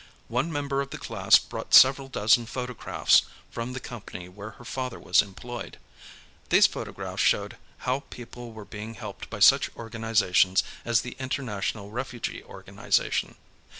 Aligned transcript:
One 0.29 0.51
member 0.51 0.81
of 0.81 0.89
the 0.89 0.97
class 0.97 1.37
brought 1.37 1.75
several 1.75 2.07
dozen 2.07 2.47
photographs 2.47 3.21
from 3.51 3.73
the 3.73 3.79
comjiany 3.79 4.29
where 4.33 4.49
her 4.57 4.65
father 4.65 4.97
was 4.99 5.21
emploved. 5.21 5.75
These 6.49 6.65
photographs 6.65 7.21
showed 7.21 7.55
how 7.85 7.99
people 8.09 8.51
were 8.51 8.65
being 8.65 8.95
helped 8.95 9.29
by 9.29 9.37
such 9.41 9.69
organizations 9.75 10.63
as 10.85 11.01
the 11.01 11.15
International 11.19 11.91
Refugee 11.91 12.41
Organization. 12.43 13.35